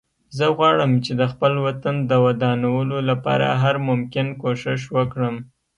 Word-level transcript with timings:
زه 0.37 0.45
غواړم 0.57 0.91
چې 1.05 1.11
د 1.19 1.21
خپل 1.31 1.53
وطن 1.65 1.95
د 2.09 2.11
ودانولو 2.25 2.97
لپاره 3.09 3.47
هر 3.61 3.75
ممکن 3.89 4.27
کوښښ 4.41 4.81
وکړم 4.97 5.35